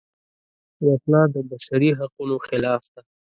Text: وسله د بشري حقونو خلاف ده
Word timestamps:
وسله 0.85 1.21
د 1.33 1.35
بشري 1.49 1.89
حقونو 1.99 2.35
خلاف 2.47 2.81
ده 2.93 3.01